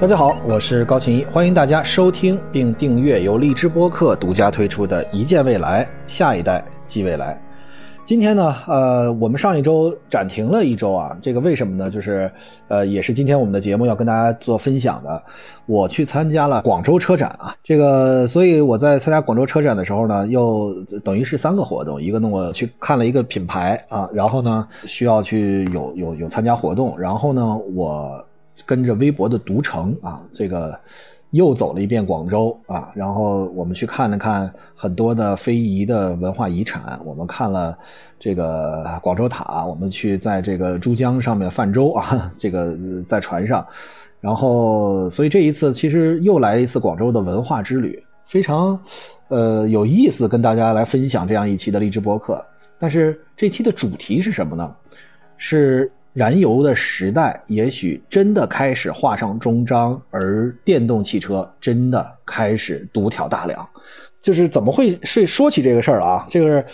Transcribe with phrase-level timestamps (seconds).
[0.00, 7.34] 大家好，我是高琴一，欢迎大家收听并订阅由荔枝播客独家推出的《一见未来，下一代即未来》。
[8.04, 11.90] 今天呢，呃，我们上一周暂停了一周啊，这个为什么呢？
[11.90, 12.30] 就是，
[12.68, 15.20] 呃，也是今天我们的节目要跟大家做分享的。
[15.66, 28.24] 我去参加了广州车展啊，这个，所以我在参加广州车展的时候呢，又等于是三个活动，一个呢我去看了一个品牌啊，然后呢需要去有有有参加活动，然后呢我
[28.66, 30.78] 跟着微博的读城啊，这个。
[31.32, 37.76] 又走了一遍广州啊，然后我们去看了看很多的非遗的文化遗产，我们看了
[38.18, 42.74] 这个广州塔，我们去在这个珠江上面泛舟啊， 这个
[43.06, 43.62] 在船上，
[44.22, 48.80] 然后所以这一次其实又来一次广州的文化之旅，非常
[49.28, 52.42] 呃有意思，跟大家来分享这样一期的励志播客。
[52.78, 54.74] 但是这期的主题是什么呢？
[55.36, 55.92] 是。
[56.12, 63.68] 燃油的时代也许真的开始画上终章，而电动汽车真的开始独挑大梁。
[64.20, 66.26] 就是怎么会说说起这个事儿啊？
[66.28, 66.64] 这个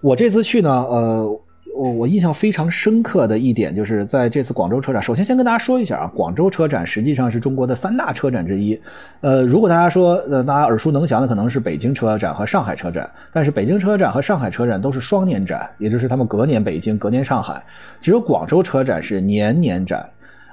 [0.00, 1.41] 我这次去呢，呃。
[1.74, 5.02] 我我印象非常深刻的一点，就是在这次广州车展。
[5.02, 8.78] 首先，先跟大家说一下啊，广州车展实际上是中国的三大车展之一。
[9.20, 17.62] 呃，如果大家说，呃，大家耳熟能详的可能是北京车展和上海车展，但是北京车展和上海车展都是双年展，也就是他们隔年北京，隔年上海，
[18.00, 20.08] 只有广州车展是年年展。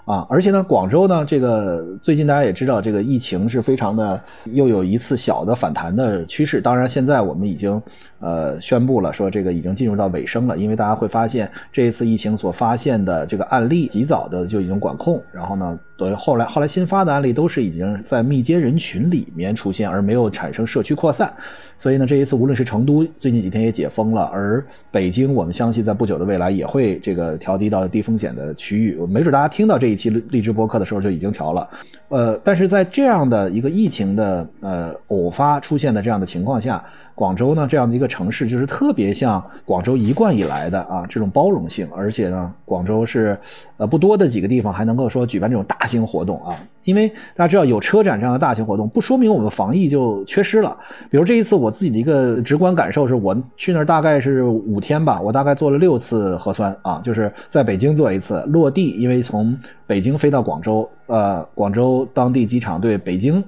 [0.05, 6.59] 啊，而且呢，广州呢，这个最近大家也知道，这个疫情是非常的，又有一次小的反弹的趋势。
[6.59, 7.79] 当然，现在我们已经
[8.19, 15.79] 呃宣布了，说这个已经进入到尾声了，因为大家会发现这一次疫情所发现的这个案例，及早的就已经管控，然后呢。
[15.99, 21.29] 等于后来后来新发的案例都是已经在密接人群里面出现，而没有产生社区扩散。
[21.77, 28.97] 所以呢，这一次无论是成都最近几天也解封了，而北京我们相信在不久的未来也会这个调低到低风险的区域。
[29.09, 31.67] 没准大家听到这一期励志播客的时候就已经调了。
[32.07, 36.81] 呃，但是在这样的一个疫情的呃偶发出现的这样的情况下。
[37.19, 43.37] 广州呢，这样的一个城市，就是特别像广州一贯以来的啊这种包容性，而且呢，广州是
[43.75, 50.77] 呃不多的几个地方还能够说举办这种大型活动啊，因为大家知道有车展这样的大型活动，不说明我们防疫就缺失了。
[51.11, 63.43] 比如这一次我自己的一个直观感受是，我去那儿大概是五天吧，我大概做了六次核酸啊，就是在北京做一次，落地因为从北京飞到广州，呃，广州当地机场对北京。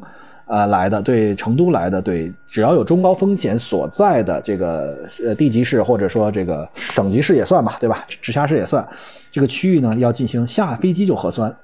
[0.51, 8.03] 呃，来的对成都来的对，只要有中高风险所在的这个呃地级市或者说这个省级市也算吧，对吧？
[8.21, 8.85] 直辖市也算，
[9.31, 11.55] 这个区域呢要进行下飞机就核酸，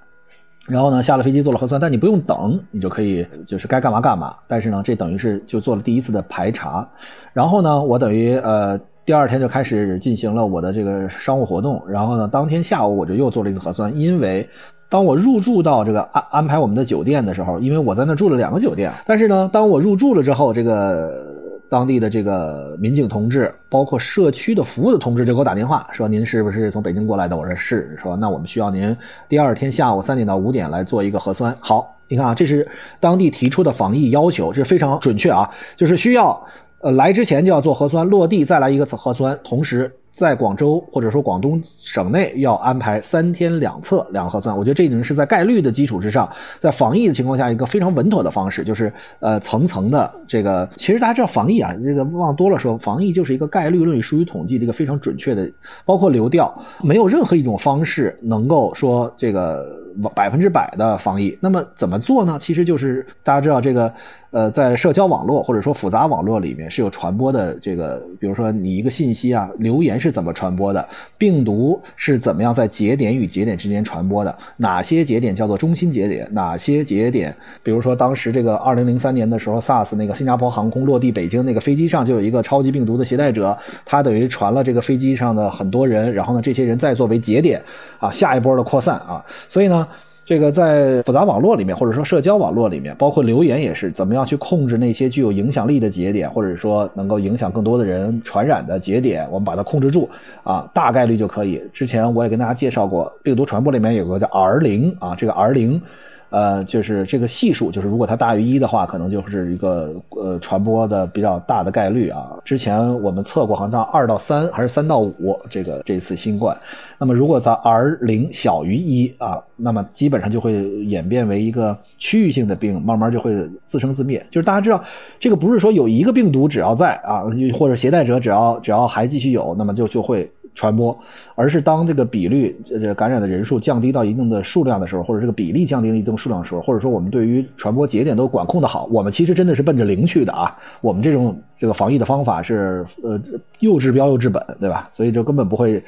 [0.69, 4.33] 然后呢下了飞机做了核酸，但你不用等，你就可以就是该干嘛干嘛。
[4.47, 6.89] 但是呢，这等于是就做了第一次的排查，
[7.33, 14.47] 然后呢，我等于呃第二天就开始进行了我的这个商务活动，然后呢，当天下午我就又做了一次核酸，因为。
[14.89, 21.25] 当我入住到这个安安排我们的酒店的时候，因为我在那住了两个酒店，但是呢，当我入住了之后，这个
[21.67, 28.95] 当地的这个民警同志，包括社区的服务的同志就给我打电话说：“您是不是从北京过来的？”我说：“是。”说：“那我们需要您
[29.27, 32.65] 第二天下午三点到五点来做一个核酸。”好，你看啊，这是
[33.01, 36.41] 当地提出的防疫要求，这是非常准确啊，就是需要
[36.79, 39.91] 呃来之前就要做核酸，落地再来一个核酸，同时。
[40.13, 46.27] 在广州或者说广东省内要安排三天两测两核酸，我觉得这已经是在概率的基础之上，
[46.59, 50.67] 在防疫的情况下一个非常稳妥的方式，就是呃层层的这个。
[50.75, 55.47] 其实大家知道防疫啊，这个往多了说，防疫就是一个概率论与数据统计的一个非常准确的，
[55.85, 56.51] 包括流调，
[56.81, 59.79] 没有任何一种方式能够说这个
[60.15, 61.37] 百分之百的防疫。
[61.39, 62.39] 那么怎么做呢？
[62.41, 63.93] 其实就是大家知道这个。
[64.31, 70.85] 呃，在社交网络或者说复杂网络里面是有传播的这个，比如说你一个信息啊，留言是怎么传播的，
[71.17, 87.61] 病毒是怎么样在节点与节点之间传播的，哪些节点叫做中心节点，哪些节点，比如说当时这个二零零三年的时候，SARS 那个新加坡航空落地北京那个飞机上就有一个超级病毒的携带者，他等于传了这个飞机上的很多人，然后呢，这些人再作为节点
[87.97, 89.87] 啊，下一波的扩散啊，所以呢。
[90.27, 100.09] 这个在复杂网络里面，或者说社交网络里面，包括留言也是，怎么样去控制那些具有影响力的节点，或者说能够影响更多的人传染的节点，我们把它控制住
[100.43, 101.63] 啊，大概率就可以。
[101.71, 105.81] 之前我也跟大家介绍过，病毒传播里面有个叫 R 零啊，这个 R 零。
[106.29, 112.37] 呃，就是这个系数，就是如果它大于一的话，可能就是一个呃传播的比较大的概率啊。
[112.43, 116.57] 之前我们测过，好像二到三还是三到五，这个这次新冠。
[116.99, 120.53] 那么如果在 R 零小于一啊，那么基本上就会
[120.85, 123.33] 演变为一个区域性的病，慢慢就会
[123.65, 124.25] 自生自灭。
[124.29, 124.83] 就是大家知道，
[125.19, 127.23] 这个不是说有一个病毒只要在啊，
[127.53, 130.29] 或者携带者只要只要还继续有，那么就就会。
[130.57, 130.97] 传播，
[131.35, 140.57] 而是当这个比率这感染的人数降低到一定的数量的时候，或者这个比例降低一定数量的时候，或者说我们对于传播节点都管控的好，我们其实真的是奔着零去的啊。
[140.81, 143.21] 我们这种这个防疫的方法是呃
[143.59, 144.87] 又治标又治本，对吧？
[144.89, 145.79] 所以就根本不会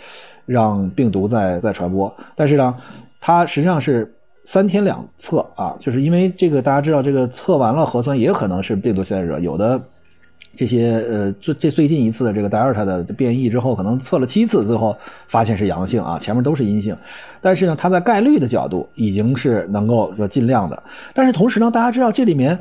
[0.46, 2.16] 让病毒再再传播。
[2.36, 2.76] 但是呢，
[3.20, 4.14] 它实际上是。
[4.46, 9.38] 三天两测啊，就是因为这个，大家知道，这个测完了核酸也可能是病毒携带者。
[9.38, 9.80] 有的
[10.56, 14.96] 这些呃，最这最近一次的这个德尔塔的变异之后，可能测了七次，最后
[15.28, 16.96] 发现是阳性啊，前面都是阴性。
[17.40, 20.84] 但是呢，它在概率的角度已经是能够说尽量的。
[21.14, 22.60] 但是同时呢，大家知道这里面。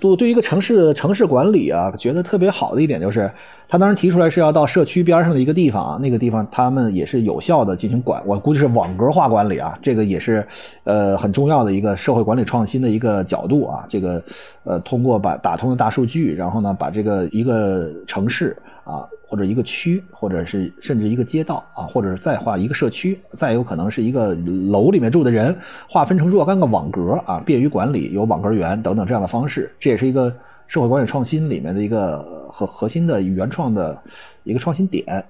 [0.00, 3.30] 对对于，一个城市城市管理啊，觉得特别好的一点就是，
[3.68, 10.46] 他当时提出来是要到社区边上的一个地方啊，那个地方他们也是有效的进行管，我估计是网格化管理啊，这个也是
[10.84, 14.22] 呃很重要的一个社会管理创新的一个角度啊，这个
[14.64, 18.56] 呃通过把打通了大数据，然后呢把这个一个城市。
[18.84, 24.34] 啊，或者一个区，或者是甚至一个街道啊，或者是再画一个社区，再有可能是一个
[24.70, 25.54] 楼里面住的人，
[25.86, 30.34] 划分成若干个网格啊，便于管理，有网格员等等这样的方式，这也是一个
[30.66, 34.02] 社会管理创新里面的一个核核心的原创的
[34.44, 35.22] 一个创新点。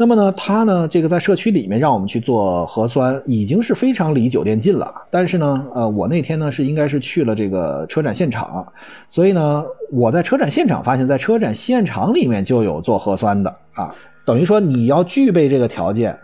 [0.00, 4.90] 那么呢，他呢，这个在社区里面让我们去做核酸，已经是非常离酒店近了。
[5.10, 8.66] 但是呢，呃，我那天呢是应该是去了这个车展现场，
[9.10, 9.62] 所以呢，
[9.92, 13.94] 我在车展现场发现，在车展现场里面就有做核酸的啊，
[14.24, 16.18] 等于说你要具备这个条件，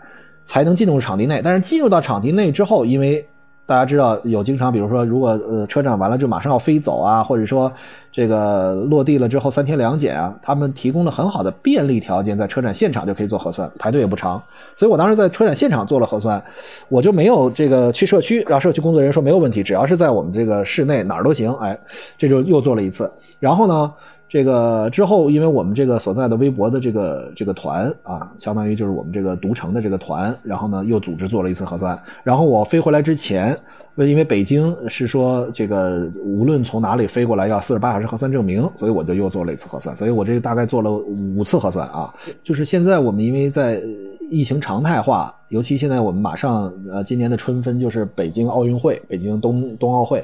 [0.47, 1.39] 才能进入场地内。
[1.43, 3.23] 但是进入到场地内之后，因为
[3.67, 7.69] 大家知道有经常，比如说，如果呃车展完了就马上要飞走啊，或者说
[8.13, 14.41] 这个落地了之后三天两检啊，他们提供了很好的便利条件，在车展现场就可以做核酸，排队也不长。
[14.77, 16.41] 所以我当时在车展现场做了核酸，
[16.87, 21.53] 我就没有这个去社区，让社区工作人员说没有问题，只要是在我们这个室内哪儿都行。
[21.55, 21.77] 哎，
[22.17, 23.11] 这就又做了一次。
[23.37, 23.93] 然后呢？
[24.29, 31.97] 这个之后，因为我们这个所在的微博的这个这个团啊，相当于就是我们这个独城的这个团，然后呢又组织做了一次核酸。
[32.23, 33.57] 然后我飞回来之前，
[33.95, 39.95] 因为北京是说这个无论从哪里飞过来要四十八小时核酸证明，所以我就又做了一次核酸。
[39.95, 42.13] 所以我这个大概做了五次核酸啊。
[42.43, 43.81] 就是现在我们因为在
[44.29, 50.21] 疫情常态化，尤其现在我们马上呃今年的春分就是北京奥运会，北京冬冬奥会。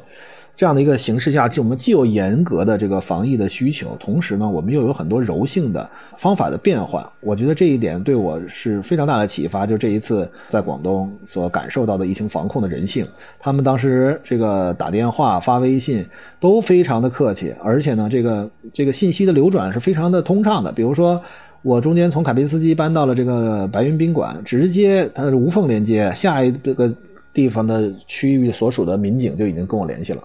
[0.55, 7.03] 这样的一个形势下，就我们既有严格的这个防疫的需求，同时呢，我们又有很多柔性的方法的变换。
[7.21, 9.65] 我觉得这一点对我是非常大的启发。
[9.65, 13.07] 就这一次在广东所感受到的疫情防控的人性，
[13.39, 16.05] 他们当时这个打电话、发微信
[16.39, 20.71] 都非常的客气，而且呢，这个这个信息的流转是非常的通畅的。
[20.71, 21.19] 比如说，
[21.63, 26.93] 我中间从卡宾斯基搬到了这个白云宾馆，直接它是无缝连接，下一个
[27.33, 30.21] 地方的区域所属的民警就已经跟我联系了。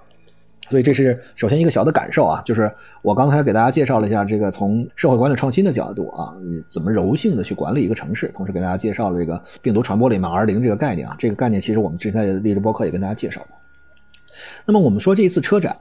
[0.68, 2.70] 所以这是首先一个小的感受啊，就是
[3.02, 6.34] 我刚才给大家介绍了一下这个从社会管理创新的角度啊，
[6.68, 13.56] 怎么柔性的去管理一个城市，同时给大家介绍了这个病毒传播里面 R 零这个概念啊，这个概念其实我们之前的励志播客也跟大家介绍过。
[14.66, 15.74] 那么我们说这一次车展，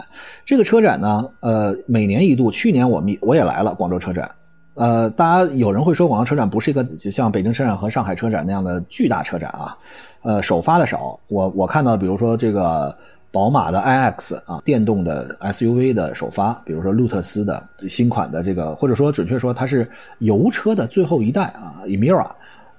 [0.46, 4.32] 这个车展呢，呃，每年一度，去年我们我也来了广州车展，
[4.76, 9.78] 呃，大家有人会说广州车展不是一个就像北京车展和上海车展那样的巨大车展啊，
[10.24, 12.96] 呃，首发的少，我我看到比如说这个。
[13.30, 19.88] 宝马的 iX 啊，电动的 SUV 的首发，比如说路特斯的新款的这个，或者说准确说它是
[20.20, 22.30] 油车的最后一代啊，Emira，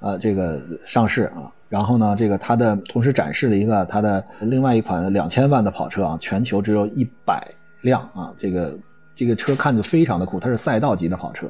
[0.00, 7.46] 呃，这个上市啊，然后呢，这个它的同时展示了一个它的另外一款两千万的跑车啊，全球只有一百
[7.82, 8.76] 辆啊，这个
[9.14, 11.46] 这个车看着非常的酷，它是赛道级的跑车，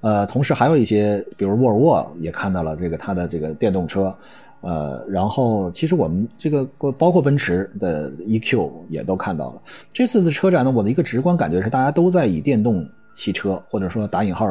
[0.00, 4.14] 呃，同时还有一些，比如沃尔沃也看到了这个它的这个电动车。
[4.62, 6.64] 呃，然后其实我们这个
[6.98, 9.62] 包括奔驰的 EQ 也都看到了。
[9.92, 14.44] 这次的车展呢，我的一个直观感觉是，大家都在以电动汽车或者说打引号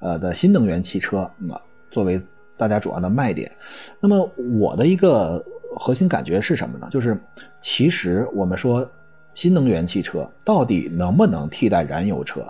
[0.00, 2.20] 呃的新能源汽车那么作为
[2.56, 3.52] 大家主要的卖点。
[4.00, 4.28] 那么
[4.58, 5.44] 我的一个
[5.76, 6.88] 核心感觉是什么呢？
[6.90, 7.16] 就是
[7.60, 8.88] 其实我们说
[9.34, 12.44] 新能源汽车到底能不能替代燃油车，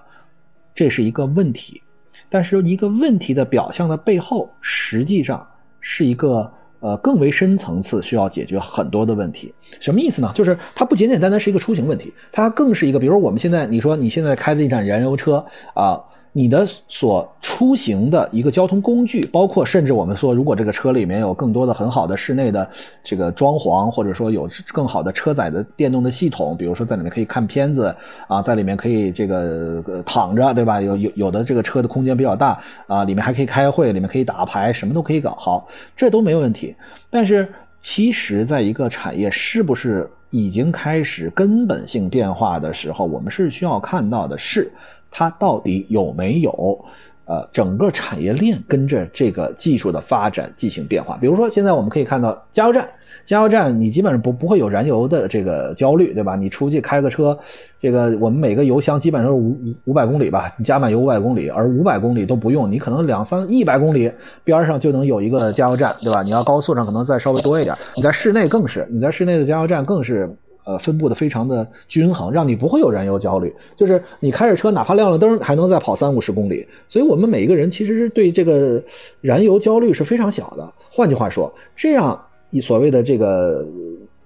[0.73, 1.83] 这是一个问题。
[2.31, 5.47] 但是一个问题的表象的背后，实际上
[5.81, 6.51] 是一个。
[6.83, 10.31] 呃，更为深层次需要解决很多的问题，什么意思呢？
[10.35, 15.43] 就是它不简简单单是一个出行问题，它更是一个，比如我们现在你说你现在开的一辆燃油车
[15.75, 15.99] 啊。
[16.35, 22.67] 你的所出行的一个交通工具，包括甚至我们说，如果这个车里面有更多的很好的室内的
[23.05, 27.95] 这个装潢，或者说有更好的车载的电动的系统，比如说在里面可以看片子
[28.29, 30.81] 啊，在里面可以这个躺着，对吧？
[30.81, 36.75] 有有有的这个车的空间比较大啊，里面还可以开会，里面可以打牌，什么都可以搞好，这都没有问题。
[37.11, 37.47] 但是
[37.83, 44.73] 其实，在一个产业是不是已经开始根本性变化的时候，我们是需要看到的是。
[45.13, 46.85] 它到底有没有
[47.25, 51.17] 呃，整个产业链跟着这个技术的发展进行变化。
[51.21, 52.87] 比如说，现在我们可以看到加油站，
[53.25, 56.35] 加油站你基本上不不会有燃油的这个焦虑，对吧？
[56.35, 57.39] 你出去开个车，
[57.81, 64.11] 这个我们每个油箱基本上是五五五百公里吧，你加满油五百公里，而五百公里都不用，你可能两三一百公里
[64.43, 66.25] 边上就能有一个加油站，对吧？
[66.25, 70.29] 你要高速上可能再稍微多一点，你在室内更是，你在室内的加油站更是。
[70.65, 73.53] 呃，分布的非常的均衡，让你不会有燃油焦虑。
[73.77, 76.65] 就是你开着车，哪怕亮了灯，还能再跑三五十公里。
[76.89, 78.81] 所以，我们每一个人其实是对这个
[79.21, 80.73] 燃油焦虑是非常小的。
[80.89, 82.17] 换句话说，这样
[82.51, 83.67] 你所谓的这个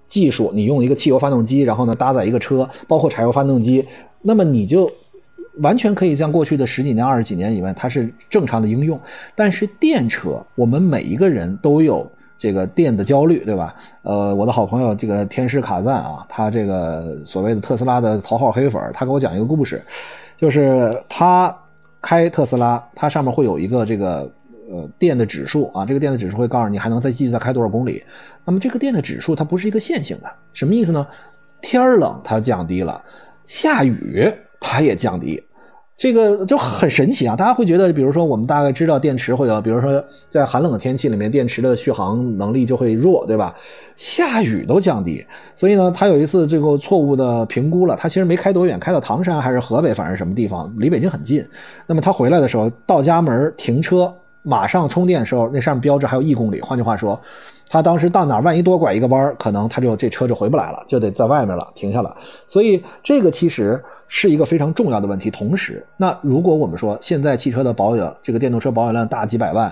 [0.05, 3.83] 技术，你用一个汽油发动机，然后呢搭载一个车，包括柴油发动机，
[4.21, 4.91] 那么你就
[5.61, 8.99] 完全可以像过去的十几年、二十几年以外，它是正常的应用。
[9.35, 12.07] 但是电车，我们每一个人都有。
[12.37, 13.75] 这个电的焦虑，对吧？
[14.03, 19.83] 呃，我的好朋友这个天师卡赞啊，他这个所谓的特斯拉的头号黑粉，他给我讲一个故事，
[20.37, 21.55] 就是他
[22.01, 24.31] 开特斯拉，它上面会有一个这个
[24.69, 28.03] 呃电的指数啊，这个电的指数会告诉你还能再继续再开多少公里。
[28.45, 31.05] 那么这个电的指数它不是一个线性的，什么意思呢？
[31.61, 33.01] 天冷它降低了，
[33.45, 35.43] 下雨它也降低。
[35.97, 37.35] 这个就很神奇啊！
[37.35, 43.55] 大家会觉得，比如说，我们大概知道电池会有，比如说在寒冷的天气里面，电池的续航能力就会弱，对吧？
[43.95, 45.25] 下雨都降低，
[45.55, 51.43] 所以呢，他有一次这个错误的评估了，他其实没开多远，开到唐山还是河北，反正什么地方，离北京很近。
[51.87, 54.13] 那么他回来的时候，到家门停车，
[54.47, 56.61] 马上充电的时候，那上面标志还有一公里。
[56.61, 57.19] 换句话说，
[57.69, 62.15] 他当时到哪，万一多拐一个弯，可能他就这车就回不来了，就得在外面了，停下了。
[62.47, 63.83] 所以这个其实。
[64.09, 65.29] 是一个非常重要的问题。
[65.29, 69.69] 同时，那如果我们说现在汽车的保养这个电动车保养量大几百万。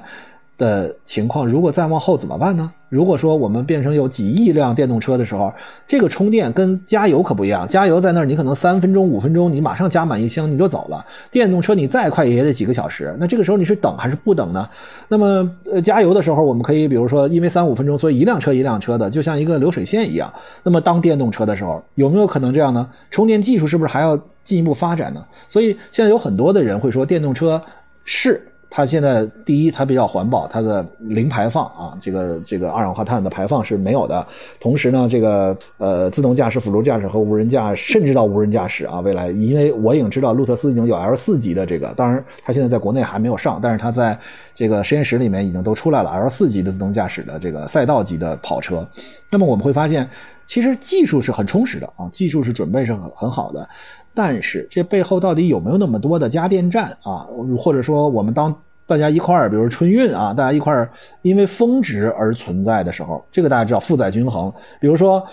[0.57, 2.71] 的情况，如果再往后怎么办呢？
[2.87, 5.53] 如果说我们变成有几亿辆电动车的时候，
[5.85, 7.67] 这个充电跟加油可不一样。
[7.67, 11.05] 加油在那儿，你可能三分钟、五分钟，你马上加满一箱你就走了。
[11.29, 13.13] 电动车你再快也得几个小时。
[13.19, 14.69] 那这个时候你是等还是不等呢？
[15.09, 20.31] 那么，呃，加油的时候，我们可以比如说，因为三五分钟，所以一辆车一辆车的，就像一个流水线一样。
[20.63, 22.87] 那么，当电动车的时候，有没有可能这样呢？
[23.11, 25.25] 充电技术是不是还要进一步发展呢？
[25.49, 27.59] 所以，现在有很多的人会说，电动车
[28.05, 28.41] 是。
[28.75, 34.27] 它现在第一，它比较环保，它的零排放啊，这个这个二氧化碳的排放是没有的。
[34.59, 44.19] 同时呢，这个呃自动驾驶、辅助驾驶和无人驾驶，甚至到无人驾驶啊，未来，因为我已经知道路特斯已经有 L 四级的这个，当然它现在在国内还没有上，但是它在
[44.53, 48.85] 这个实验室里面已经都出来了 L 四级的自动驾驶的这个赛道级的跑车。
[49.29, 50.05] 那么我们会发现，
[50.47, 53.65] 其实技术是很充实的啊，技术是准备是很很好的，
[54.13, 57.25] 但是这背后到底有没有那么多的加电站啊，
[57.57, 58.53] 或者说我们当
[58.87, 60.89] 大家一块儿，比如春运啊，大家一块儿
[61.23, 64.53] 因为峰值而存在的时候，这个大家知道负载均衡。
[64.79, 65.25] 比如说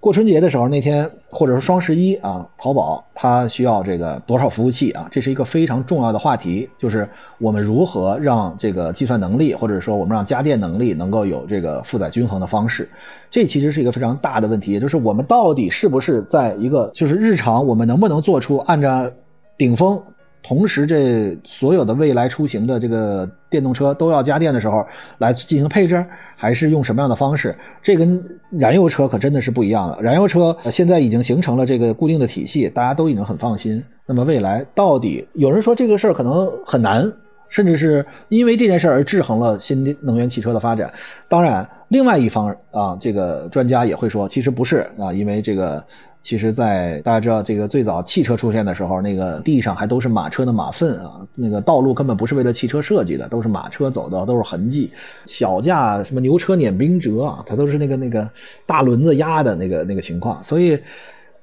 [0.00, 5.08] 过春节的时候那天，或者说双十一啊，淘宝它需要这个多少服务器啊？
[5.10, 7.08] 这是一个非常重要的话题，就是
[7.38, 12.88] 我们如何让这个计算能力，或者说我们让家电能力能够有这个负载均衡的方式。
[13.30, 19.08] 这其实是一个非常大的问题，也就是我们到底是不是在一个就是日常我们能不能做出按照
[19.56, 20.02] 顶峰。
[20.46, 24.86] 同时，这所有的未来出行的这个电动车都要加电的时候
[25.18, 27.52] 来进行配置，还是用什么样的方式？
[27.82, 29.98] 这跟燃油车可真的是不一样了。
[30.00, 33.82] 燃油车现在已经形成了这个固定的体系，大家都已经很放心。
[34.06, 37.12] 那么未来到底有人说这个事儿可能很难，
[37.48, 40.88] 甚至是因为这件事儿而制衡了新能源汽车的发展。
[41.28, 45.84] 当然，另外一方啊，这个专家也会说，其实不是啊，因为这个。
[46.22, 54.90] 其实，在大家知道这个最早汽车出现的时候，那个地上还都是马车的马粪啊，那个道路根本不是为了汽车设计的，都是马车走的，都是痕迹。
[55.24, 58.28] 小架什么牛车碾冰辙啊，它都是那个那个
[58.66, 60.42] 大轮子压的那个那个情况。
[60.42, 60.76] 所以，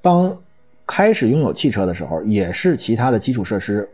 [0.02, 0.36] 当
[0.86, 3.88] 开始拥有汽车的时候，也是其他的基础设施。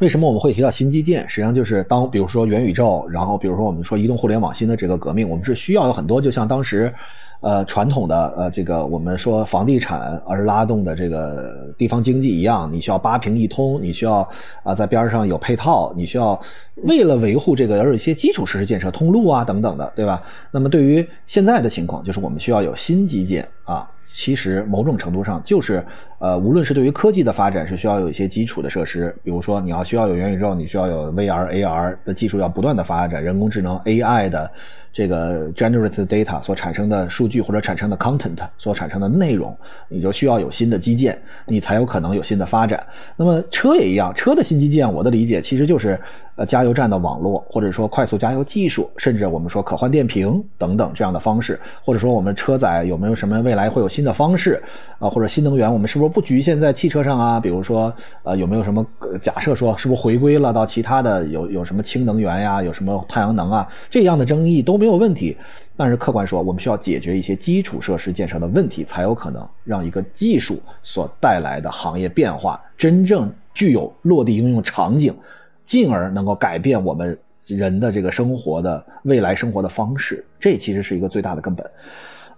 [0.00, 1.28] 为什么我们会提到新基建？
[1.28, 6.92] 实际上就是当比如说元宇宙，然后比如说我们说移动互联网新的这个革命，我们是需要有很多，就像当时。
[7.42, 14.26] 呃，传统的呃，这个我们说房地产而拉动的这个地方经济一样，你需要八平一通，你需要
[14.62, 16.40] 啊在边上有配套，你需要
[16.84, 20.22] 为了维护这个而有一些基础设施建设，通路啊等等的，对吧？
[20.52, 23.90] 那么对于现在的情况，就是我们需要有新基建啊。
[24.12, 25.84] 其实某种程度上就是，
[26.18, 34.50] 呃，无论是对于科技的发展，是需要有一些基础的设施，比如说你要需要有元宇宙，你需要有 VR、AR 的技术要不断的发展，人工智能 AI 的
[34.92, 39.56] 这个 generated data 所产生的数据或者产生的 content 所产生的内容，
[39.88, 42.84] 你就需要有新的基建，你才有可能有新的发展。
[43.16, 45.98] 那么车也一样，车的新基建，我的理解其实就是
[46.36, 54.62] 呃加油站的网络，或者说快速加油技术，甚至我们说可换电瓶等等这样的方式，或者说我们车载有没有什么未来会有新的方式
[54.98, 57.40] 啊，或者新能源，我们是不是不局限在汽车上啊？
[57.40, 58.86] 比如说呃有没有什么
[59.20, 65.36] 假设说是不是回归了到其他的有有什么氢能源呀，有什么太阳能啊这样的争议都没有问题。
[65.74, 75.16] 但是客观说，我们需要解决一些基础设施建设的问题，才有可能让一个技术所带来的行业变化真正具有落地应用场景，
[75.64, 80.24] 进而能够改变我们人的这个生活的未来生活的方式。
[80.38, 81.64] 这其实是一个最大的根本。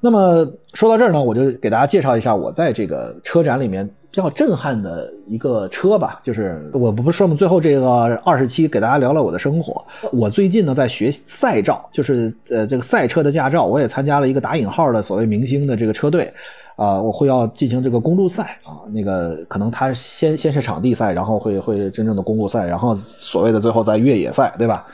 [0.00, 3.88] 那么说到这儿呢，我就给大家介绍一下我在这个车展里面。
[4.14, 9.84] 比较震撼的一个车吧，就是我不是说嘛，最后这个二十期给大家聊聊我的生活。
[10.12, 16.32] 我最近呢在学赛照，就是呃这个赛车的驾照，我也参加了一个打引号的所谓明星的这个车队，
[16.76, 24.86] 啊，我会要进行这个公路赛啊，那个可能他先先是场地赛，然后会会真正的公路赛，然后所谓的最后在越野赛，对吧？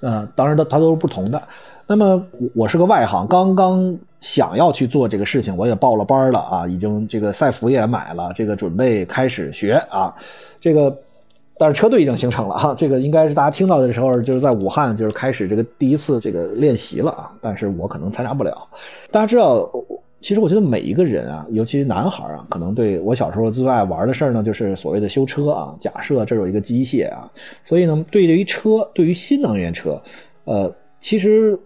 [0.00, 1.42] 嗯，当然它它都是不同的。
[1.86, 2.22] 那么
[2.54, 10.14] 我是个外行，刚刚想要去做这个事情，我也报了班了啊，已经这个赛服也买了，这个准备开始学啊，
[10.60, 10.94] 这个
[11.58, 18.56] 但是车队已经形成了哈，这个应该是大家听到的时候就是在武汉就是开始这个第一次这个练习了啊，但是我可能参加不了。
[19.10, 19.68] 大家知道，
[20.20, 25.74] 其实我觉得每一个人啊，尤其男孩啊，可能对我小时候最爱玩的事儿呢，就是所谓的修车啊。
[25.80, 27.30] 假设这有一个机械啊，
[27.62, 30.00] 所以呢，对于车，对于新能源车，
[30.44, 31.58] 呃，其实。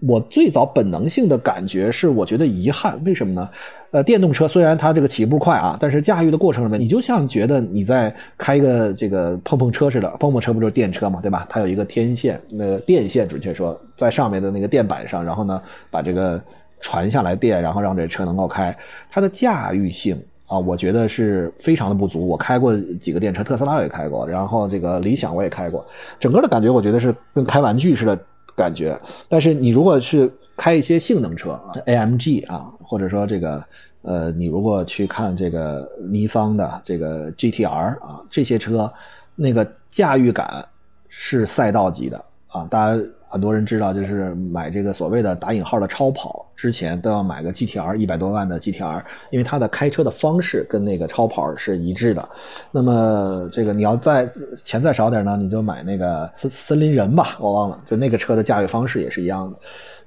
[0.00, 3.48] 我最早本能性的感觉是，我觉得遗憾，为什么呢？
[3.92, 10.06] 呃，电动车虽然它这个起步快啊，但是驾驭的过程里面，你就像觉得你在开一个这个碰碰车似的。
[10.20, 11.46] 碰碰车不就是电车嘛，对吧？
[11.48, 16.38] 它有一个天线，那个电线，准确说，在上面的那个电板上，然后呢，把这个
[16.80, 18.76] 传下来电，然后让这车能够开。
[19.08, 22.26] 它的驾驭性啊，我觉得是非常的不足。
[22.26, 25.84] 我开过几个电车，特斯拉也开过，然后这个理想我也开过，
[26.18, 28.18] 整个的感觉我觉得是跟开玩具似的。
[28.56, 33.62] 感觉，但是你如果是开一些性能车，AMG 啊，或者说这个，
[34.00, 38.90] 呃，你如果去看这个尼桑的这个 GTR 啊，这些车，
[39.34, 40.64] 那个驾驭感
[41.10, 43.02] 是赛道级的啊，大家。
[43.28, 52.26] 很多人知道，就是买这个所谓的打引号的超跑之前都要买个 GTR 一百多万的 GTR，因为它的开车的方式跟那个超跑是一致的。
[52.72, 54.28] 那么这个你要再
[54.64, 59.56] 钱再少点呢，你就买那个森森林人吧，我忘了，就那个车的驾驭方式也是一样的。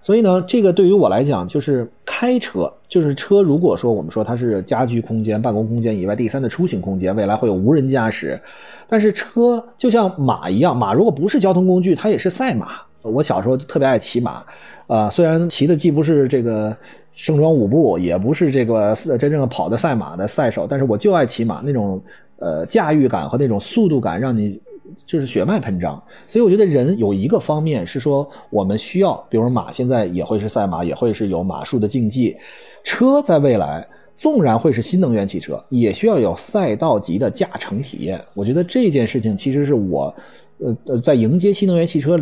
[0.02, 3.42] 所以呢，这个对于我来讲，就是开车，就是车。
[3.42, 8.40] 如果说我们说它是家居空间、办公空间以外第三的出行空间，未来会有无人驾驶，
[8.88, 12.68] 但是车就像马一样，马如果不是交通工具，它也是赛马。
[13.02, 14.44] 我小时候特别爱骑马，
[14.88, 16.76] 啊，虽然骑的既不是这个
[17.14, 22.02] 盛装舞步，也不是这个真正的跑的赛马的赛手，但是我就爱骑马，那种
[22.38, 24.60] 呃驾驭感和那种速度感，让你
[25.06, 26.02] 就是血脉喷张。
[26.28, 32.36] 所以我觉得人有一个方面是说，我们需要，比如马现在也会是赛马，也会是有马术的竞技，
[32.84, 38.20] 车在未来纵然会是新能源汽车，也需要有赛道级的驾乘体验。
[38.34, 40.14] 我觉得这件事情其实是我
[40.60, 42.20] 呃呃在迎接新能源汽车。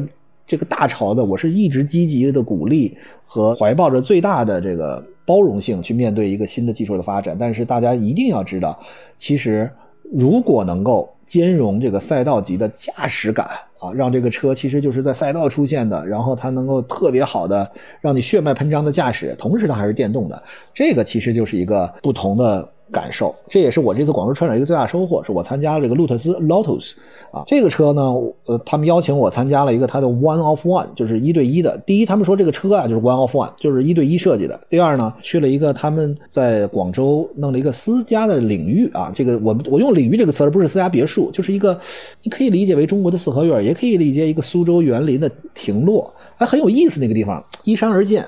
[0.47, 7.35] 这个大潮的，我是一直积极的鼓励和怀抱着最大的这个包容性去面对一个新的技术的发展。
[7.37, 8.79] 但是大家一定要知道，
[9.17, 9.69] 其实
[10.13, 13.45] 如果能够兼容这个赛道级的驾驶感
[13.77, 20.41] 啊，让这个车其实就是在赛道出现的，然后它能够特别好的让你血脉喷张的驾驶，同时它还是电动的，
[20.73, 22.67] 这个其实就是一个不同的。
[22.91, 26.93] 感受，这也是我这次广州车展一个最大收获，是我参加了这个路特斯 Lotus
[27.31, 28.01] 啊，这个车呢，
[28.45, 31.77] 呃，他们邀请我参加了一个它的 One of One，就是一对一的。
[31.85, 34.59] 第一，他们说这个车啊就是 One of One，就是一对一设计的。
[34.69, 41.79] 第二呢，去了一个他们在广州弄了一个私家的领域啊，这个我我用领域这个词而不是私家别墅，就是一个
[42.23, 48.25] 你可以理解为中国的四合院，也可以理解一个苏州园林的亭落，还很有意思那个地方，依山而建。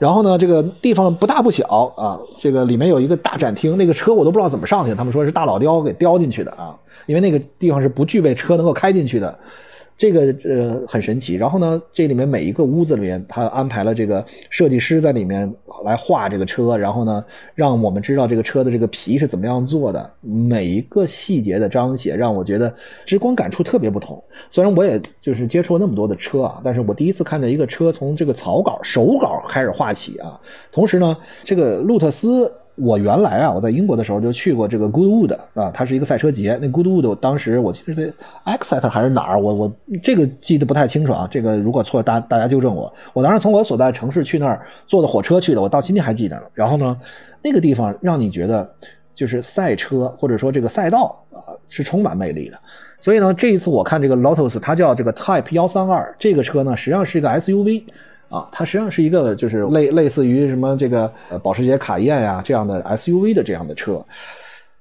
[0.00, 9.38] 然后呢，这个地方不大不小啊，这个里面有一个大展厅，那个车我都不知道怎么上去，他们说是大老雕给雕进去的啊，因为那个地方是不具备车能够开进去的。
[10.00, 17.22] 这个呃很神奇，然后呢，这里面每一个屋子里面，他安排了这个设计师在里面来画这个车，然后呢，
[17.54, 24.24] 让我们知道这个车的这个皮是怎么样做的，每一个细节的彰显，让我觉得直观感触特别不同。
[24.48, 30.40] 虽然我也就是接触了那么多的车啊，但是我第一次看到一个车从这个草稿、手稿开始画起啊，
[30.72, 32.50] 同时呢，这个路特斯。
[32.80, 36.58] 我原来啊，我在英国的时候就去过这个 Goodwood 啊，它是一个赛车节。
[36.60, 38.12] 那 Goodwood 当时我记得在
[38.46, 41.28] Exeter 还是哪儿，我我这个记得不太清楚啊。
[41.30, 42.92] 这个如果错，大大家纠正我。
[43.12, 46.40] 我当时从我所在城市去那儿坐的火车去的，我到今天还记得。
[46.54, 46.96] 然后呢，
[47.42, 48.68] 那个地方让你觉得。
[49.12, 52.58] 就是赛车或者说这个赛道啊，是充满魅力的。
[52.98, 57.82] 所以呢，这一次我看这个 Lotus，它叫这个 Type 幺三二，这个车呢实际上是一个 SUV
[58.30, 64.02] 啊，它实际上是一个就是类类似于什么这个呃保时捷卡宴呀这样的 SUV 的这样的车。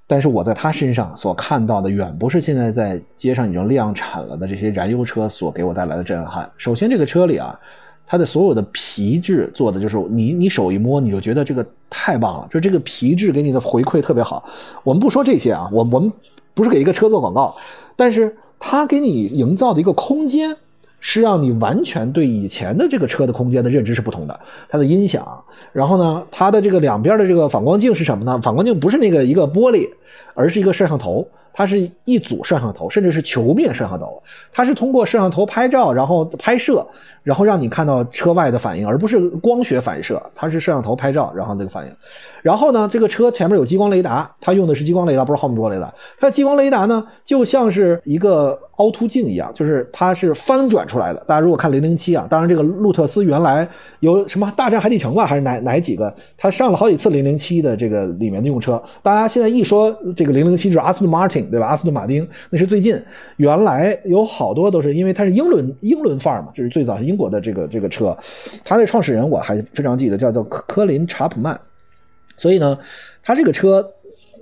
[0.06, 6.50] 但是我在它身上所看到的，远不是现在在街上已经量产了的这些燃油车所给我带来的震撼。
[6.58, 7.60] 首先，这个车里啊，
[8.08, 14.44] 它的所有的皮质做的就是你你手一摸，你就觉得这个太棒了，就这个皮质给你的回馈特别好。
[14.84, 16.12] 我们不说这些啊，我我们
[16.56, 17.56] 不是给一个车做广告，
[17.96, 20.56] 但是它给你营造的一个空间。
[21.00, 24.40] 是让你完全对以前的这个车的空间的认知是不同的。
[24.70, 28.40] 它的音响，然后呢，它的这个两边的这个反光镜是什么呢？
[28.44, 29.90] 反光镜不是那个一个玻璃，
[30.34, 31.28] 而是一个摄像头。
[31.52, 34.22] 它是一组摄像头，甚至是球面摄像头。
[34.50, 36.88] 它是通过摄像头拍照，然后拍摄，
[37.22, 40.22] 然后让你看到车外的反应，而不是光学反射。
[40.34, 41.94] 它是摄像头拍照，然后这个反应。
[42.42, 45.94] 然后呢，这个车前面有激光雷达，它用的是激光雷达，不是毫米波雷达。
[46.18, 51.24] 它的激光雷达呢，就像是一个凹凸镜一样，就是它是翻转出来的。
[51.28, 53.68] 大家如果看零零七啊，当然这个路特斯原来
[54.00, 58.82] 有什么大战海底城吧，还是哪哪几个，它上了好几次零零七的这个里面的用车。
[59.04, 61.39] 大家现在一说这个零零七，就是阿斯顿马丁。
[61.52, 61.68] 对吧？
[61.68, 62.98] 阿斯顿马丁那是最近，
[63.38, 68.18] 原来有好多都是因为它是英伦英伦范儿嘛，就是最早是英国的这个这个车，
[68.63, 71.60] 它的创始人我还非常记得，叫做科科林查普曼，
[72.38, 72.80] 所以呢，
[73.22, 73.86] 它这个车。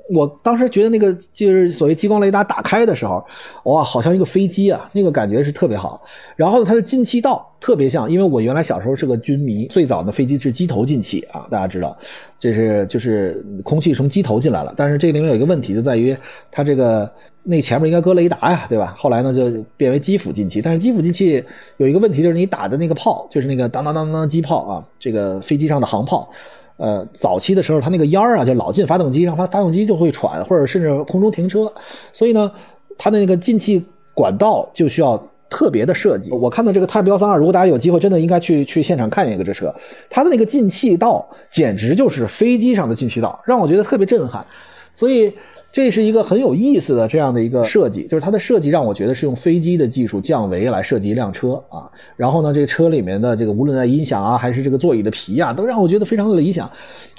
[0.09, 3.23] 我当时觉得那个就是所谓激光雷达打开的时候，
[3.63, 6.01] 哇，好像一个飞机啊，那个感觉是特别好。
[6.35, 11.97] 然后它的进气道特别像，因为我原来小时候是个军迷，最早的飞机是机头进气啊，大家知道，
[12.39, 14.73] 这是就是空气从机头进来了。
[14.77, 16.15] 但是这里面有一个问题，就在于
[16.49, 17.11] 它这个
[17.43, 18.93] 那前面应该搁雷达呀，对吧？
[18.97, 21.43] 后来呢就变为机腹进气，但是机腹进气
[21.77, 26.29] 有一个问题，就是你打的那个炮，就是那个当当当当机炮啊，这个飞机上的航炮。
[26.77, 31.71] 呃，早期的时候，它那个烟儿啊，就老进发动机，让它发动机就会喘，或者甚至空中停车。
[32.13, 32.51] 所以呢，
[32.97, 36.31] 它的那个进气管道就需要特别的设计。
[36.31, 39.73] 我看到这个 Type 幺三二，如果大家有机会，真的应该去去现场看一个这车，
[40.09, 44.45] 它的那个进气道简直就是飞机上的进气道，让我觉得特别震撼。
[44.93, 45.33] 所以。
[45.71, 51.85] 这是一个很有意思的这样的一个设计，就是它的设计让我觉得是用飞机的技术降维来设计一辆车啊。
[52.15, 56.69] 然后呢，这个车里面的这个无论在音响啊，还是这个座椅的皮啊，都让我觉得非常的理想。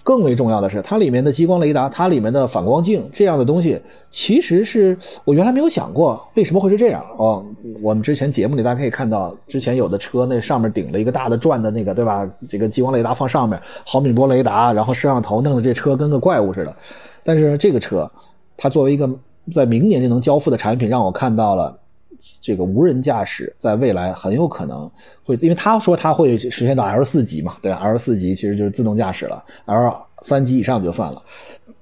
[0.03, 3.79] 更为重要的是，它里面的激光雷达，它里面的反光镜这样的东西，
[4.11, 7.45] 其实是我原来没有想过为什么会是这样哦。
[7.83, 12.27] 我们之前节目里大家可以看到，之前有的车那上面顶了一个大的转的那个，对吧？
[12.49, 16.75] 这个激光雷达放上面，毫米波雷达，然后摄像头，弄得这车跟个怪物似的。
[17.23, 18.11] 但是这个车。
[18.59, 19.09] 它作为一个
[19.51, 21.79] 在明年就能交付的产品，让我看到了
[22.43, 24.91] 这个无人驾驶在未来很有可能
[25.25, 31.23] 会，因为他说他会实现到 L 四级嘛，对，L 四级其实就是自动驾驶了，L 三级以上就算了。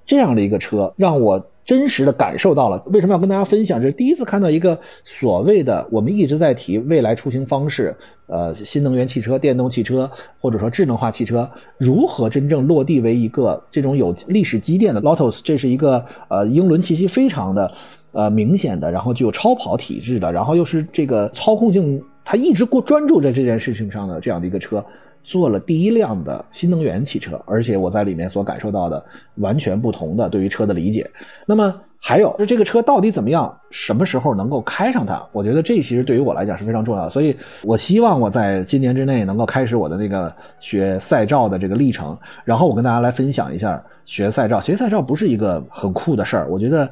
[0.05, 1.45] 这样的一个车让我。
[1.67, 3.81] 真实的感受到了，为什么要跟大家分享？
[3.81, 7.95] 这是第一次看到一个所谓的我们一直在提未来出行方式，
[8.29, 10.09] 呃，新能源汽车、电动汽车
[10.41, 17.73] 或者说智能化汽车如何真正落地为一个这种有历史积淀的 Lotus，这是一个呃英伦气息非常的
[18.13, 24.85] 呃明显的，然后具有超跑体质的，然后又是这个操控性，它一直过专注在这件事情上的这样的一个车。
[25.27, 29.05] 做了第一辆的新能源汽车，而且我在里面所感受到的
[29.39, 31.11] 完全不同的对于车的理解。
[31.45, 33.53] 那么还有，就这个车到底怎么样？
[33.73, 35.21] 什么时候能够开上它？
[35.33, 37.11] 我觉得这其实对于我来讲是非常重要的。
[37.11, 42.17] 所以我希望我在今年之内能够开始我的那个学赛照的这个历程。
[42.45, 44.61] 然后我跟大家来分享一下学赛照。
[44.61, 46.47] 学赛照不是一个很酷的事儿。
[46.49, 46.89] 我觉得，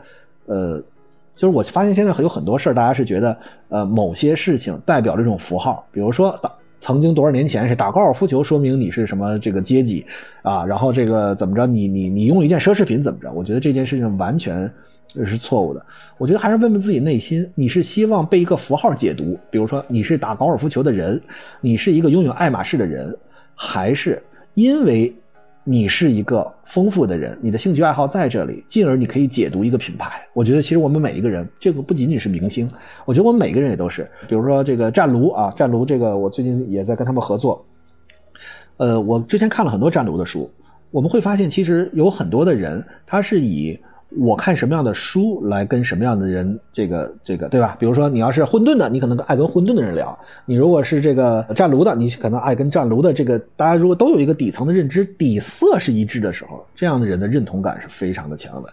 [0.47, 0.83] 呃，
[1.37, 6.37] 就是我发现现在有很多事儿，大家是觉得，呃，某些事情代表这种符号，比如说
[6.85, 10.05] 曾经多少年前是打高尔夫球，说明你是什么这个阶级
[10.43, 10.63] 啊？
[10.67, 11.67] 然后这个怎么着？
[11.67, 13.33] 你你你用一件奢侈品怎么着？
[13.33, 14.71] 我觉得这件事情完全
[15.25, 15.83] 是错误的。
[16.19, 19.39] 我觉得还是问问自己内心：你是希望被一个符号解读？
[19.51, 21.19] 比如说你是打高尔夫球的人，
[21.63, 23.17] 你是一个拥有爱马仕的人，
[23.55, 25.11] 还是因为？
[25.65, 30.21] 你是一个丰富的人，你的兴趣爱好在这里，进而你可以解读一个品牌。
[30.35, 32.71] 我觉得其实我们每一个人，这个不仅仅是明星，
[33.07, 34.09] 我觉得我们每个人也都是。
[34.29, 37.65] 比如说这个湛卢啊，湛卢这个我最近也在跟他们合作。
[38.77, 40.51] 呃，我之前看了很多湛卢的书，
[40.91, 43.79] 我们会发现其实有很多的人，他是以。
[44.19, 47.77] 我看什么样的书来跟什么样的人，这个这个对吧？
[47.79, 53.39] 比如说你要是混沌的，你可能爱跟混沌的人聊；你如果是这个战卢的，你可能爱跟战卢的这个。
[53.57, 58.69] 大家如果都有一个底层的认知，底色是一致的时候，这样的人的认同感是非常的强的。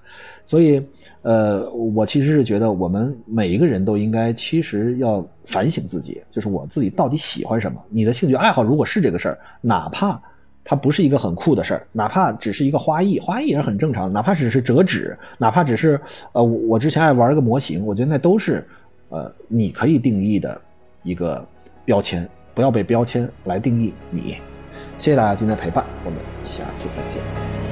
[0.46, 0.84] 所以，
[1.22, 7.82] 呃，我其实是觉得我们每一个人都应该其实要反省自己，就是我自己到底喜欢什么。
[7.90, 10.22] 你的兴趣爱好如果是这个事儿，哪怕
[10.64, 14.14] 它不是一个很酷的事儿，哪怕只是一个花艺，花艺也是很正常的。
[14.14, 16.00] 哪怕只是折纸，哪怕只是
[16.34, 18.68] 呃，我我之前爱玩一个模型，我觉得那都是
[19.10, 20.60] 呃，你可以定义的
[21.04, 21.46] 一个
[21.84, 24.38] 标签，不要被标签来定义你。
[24.98, 27.71] 谢谢大家今天的陪伴，我们下次再见。